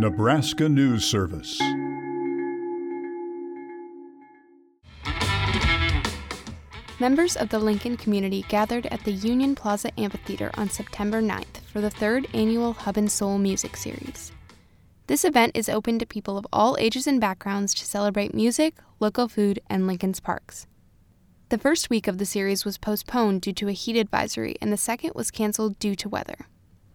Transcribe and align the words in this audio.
Nebraska 0.00 0.66
News 0.66 1.04
Service. 1.04 1.60
Members 6.98 7.36
of 7.36 7.50
the 7.50 7.58
Lincoln 7.58 7.98
community 7.98 8.46
gathered 8.48 8.86
at 8.86 9.04
the 9.04 9.12
Union 9.12 9.54
Plaza 9.54 9.90
Amphitheater 10.00 10.50
on 10.54 10.70
September 10.70 11.20
9th 11.20 11.60
for 11.70 11.82
the 11.82 11.90
third 11.90 12.26
annual 12.32 12.72
Hub 12.72 12.96
and 12.96 13.12
Soul 13.12 13.36
Music 13.36 13.76
Series. 13.76 14.32
This 15.06 15.22
event 15.22 15.52
is 15.54 15.68
open 15.68 15.98
to 15.98 16.06
people 16.06 16.38
of 16.38 16.46
all 16.50 16.78
ages 16.78 17.06
and 17.06 17.20
backgrounds 17.20 17.74
to 17.74 17.84
celebrate 17.84 18.32
music, 18.32 18.76
local 19.00 19.28
food, 19.28 19.60
and 19.68 19.86
Lincoln's 19.86 20.18
parks. 20.18 20.66
The 21.50 21.58
first 21.58 21.90
week 21.90 22.08
of 22.08 22.16
the 22.16 22.24
series 22.24 22.64
was 22.64 22.78
postponed 22.78 23.42
due 23.42 23.52
to 23.52 23.68
a 23.68 23.72
heat 23.72 23.98
advisory, 23.98 24.56
and 24.62 24.72
the 24.72 24.78
second 24.78 25.12
was 25.14 25.30
canceled 25.30 25.78
due 25.78 25.94
to 25.96 26.08
weather. 26.08 26.46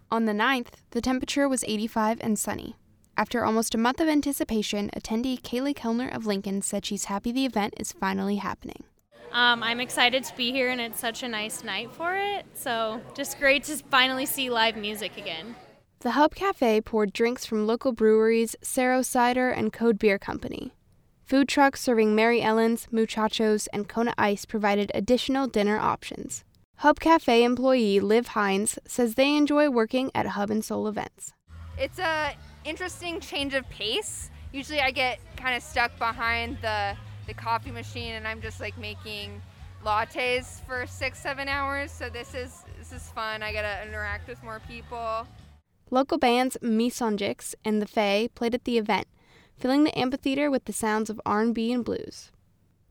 On 0.10 0.26
the 0.26 0.34
9th, 0.34 0.70
the 0.90 1.02
temperature 1.02 1.48
was 1.48 1.64
85 1.68 2.18
and 2.22 2.40
sunny. 2.40 2.76
After 3.18 3.46
almost 3.46 3.74
a 3.74 3.78
month 3.78 4.02
of 4.02 4.10
anticipation, 4.10 4.90
attendee 4.96 5.42
Kaylee 5.42 5.76
Kellner 5.76 6.10
of 6.10 6.26
Lincoln 6.26 6.62
said 6.62 6.86
she's 6.86 7.06
happy 7.06 7.32
the 7.32 7.46
event 7.46 7.74
is 7.78 7.94
finally 7.94 8.36
happening. 8.38 8.84
Um, 9.32 9.64
I'm 9.64 9.80
excited 9.80 10.24
to 10.26 10.36
be 10.36 10.52
here, 10.52 10.70
and 10.70 10.82
it's 10.82 11.00
such 11.00 11.24
a 11.24 11.28
nice 11.28 11.64
night 11.64 11.92
for 11.94 12.16
it. 12.16 12.46
So, 12.54 13.02
just 13.14 13.40
great 13.40 13.64
to 13.66 13.78
finally 13.90 14.26
see 14.26 14.50
live 14.50 14.76
music 14.76 15.18
again. 15.18 15.56
The 16.00 16.12
Hub 16.12 16.36
Cafe 16.36 16.82
poured 16.82 17.14
drinks 17.14 17.46
from 17.46 17.66
local 17.66 17.94
breweries, 17.94 18.56
Saro 18.62 19.02
Cider, 19.02 19.50
and 19.50 19.72
Code 19.72 19.98
Beer 19.98 20.20
Company. 20.20 20.74
Food 21.24 21.48
trucks 21.48 21.82
serving 21.82 22.16
Mary 22.16 22.42
Ellen's, 22.42 22.88
Muchachos, 22.92 23.68
and 23.74 23.90
Kona 23.90 24.14
Ice 24.18 24.46
provided 24.46 24.92
additional 24.94 25.48
dinner 25.48 25.80
options. 25.80 26.44
Hub 26.78 27.00
Cafe 27.00 27.44
employee 27.44 28.00
Liv 28.02 28.28
Hines 28.28 28.78
says 28.86 29.16
they 29.16 29.36
enjoy 29.36 29.70
working 29.70 30.12
at 30.14 30.28
Hub 30.28 30.52
and 30.52 30.64
Soul 30.64 30.88
events. 30.88 31.34
It's 31.78 32.00
a 32.00 32.36
interesting 32.66 33.20
change 33.20 33.54
of 33.54 33.68
pace. 33.70 34.30
Usually 34.52 34.82
I 34.82 34.92
get 34.92 35.20
kind 35.38 35.56
of 35.56 35.64
stuck 35.64 35.98
behind 35.98 36.58
the 36.62 36.96
the 37.28 37.34
coffee 37.34 37.72
machine 37.72 38.14
and 38.14 38.28
I'm 38.28 38.42
just 38.42 38.60
like 38.60 38.78
making 38.78 39.42
lattes 39.84 40.64
for 40.66 40.86
6-7 40.86 41.48
hours. 41.48 41.92
So 41.92 42.10
this 42.10 42.34
is 42.34 42.64
this 42.78 42.92
is 42.92 43.10
fun. 43.12 43.42
I 43.42 43.52
get 43.52 43.62
to 43.62 43.88
interact 43.88 44.28
with 44.28 44.44
more 44.44 44.62
people. 44.68 45.28
Local 45.92 46.18
bands 46.18 46.58
Misonjix 46.62 47.56
and 47.64 47.82
The 47.82 47.86
Fae 47.86 48.30
played 48.34 48.56
at 48.56 48.64
the 48.64 48.78
event, 48.78 49.08
filling 49.58 49.84
the 49.84 49.98
amphitheater 49.98 50.50
with 50.50 50.66
the 50.66 50.74
sounds 50.74 51.10
of 51.10 51.22
R&B 51.26 51.72
and 51.72 51.86
blues. 51.86 52.32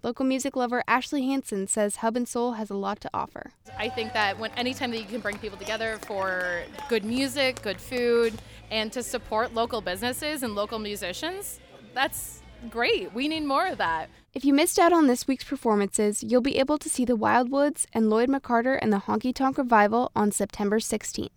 Local 0.04 0.26
music 0.26 0.54
lover 0.54 0.84
Ashley 0.86 1.22
Hansen 1.22 1.66
says 1.66 1.96
Hub 1.96 2.14
and 2.14 2.28
Soul 2.28 2.52
has 2.52 2.68
a 2.68 2.74
lot 2.74 3.00
to 3.00 3.10
offer. 3.14 3.52
I 3.78 3.88
think 3.88 4.12
that 4.12 4.38
when 4.38 4.50
anytime 4.50 4.90
that 4.90 4.98
you 4.98 5.06
can 5.06 5.22
bring 5.22 5.38
people 5.38 5.56
together 5.56 5.98
for 6.02 6.64
good 6.90 7.06
music, 7.06 7.62
good 7.62 7.80
food, 7.80 8.34
and 8.70 8.92
to 8.92 9.02
support 9.02 9.54
local 9.54 9.80
businesses 9.80 10.42
and 10.42 10.54
local 10.54 10.78
musicians, 10.78 11.58
that's 11.94 12.42
great. 12.68 13.14
We 13.14 13.28
need 13.28 13.44
more 13.44 13.66
of 13.66 13.78
that. 13.78 14.10
If 14.34 14.44
you 14.44 14.52
missed 14.52 14.78
out 14.78 14.92
on 14.92 15.06
this 15.06 15.26
week's 15.26 15.44
performances, 15.44 16.22
you'll 16.22 16.42
be 16.42 16.58
able 16.58 16.76
to 16.76 16.90
see 16.90 17.06
the 17.06 17.16
Wildwoods 17.16 17.86
and 17.94 18.10
Lloyd 18.10 18.28
McCarter 18.28 18.78
and 18.82 18.92
the 18.92 19.04
Honky 19.06 19.34
Tonk 19.34 19.56
Revival 19.56 20.12
on 20.14 20.30
September 20.32 20.80
16th. 20.80 21.30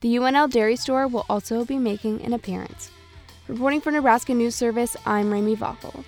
The 0.00 0.16
UNL 0.16 0.50
Dairy 0.50 0.74
Store 0.74 1.06
will 1.06 1.24
also 1.30 1.64
be 1.64 1.78
making 1.78 2.22
an 2.22 2.32
appearance. 2.32 2.90
Reporting 3.46 3.80
for 3.80 3.92
Nebraska 3.92 4.34
News 4.34 4.56
Service, 4.56 4.96
I'm 5.06 5.30
Rami 5.30 5.54
Vachel. 5.54 6.04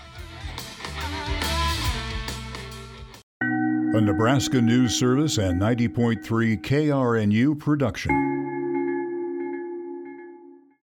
A 3.93 4.01
Nebraska 4.01 4.61
News 4.61 4.95
Service 4.95 5.39
and 5.39 5.61
90.3 5.61 6.23
KRNU 6.63 7.59
production. 7.59 8.50